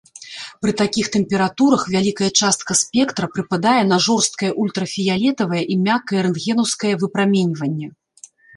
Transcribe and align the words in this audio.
Пры 0.65 0.71
такіх 0.81 1.09
тэмпературах 1.15 1.83
вялікая 1.95 2.29
частка 2.41 2.77
спектра 2.81 3.25
прыпадае 3.35 3.75
на 3.91 3.97
жорсткае 4.07 4.51
ультрафіялетавае 4.65 5.63
і 5.75 5.81
мяккае 5.85 6.21
рэнтгенаўскае 6.31 6.93
выпраменьванне. 7.07 7.87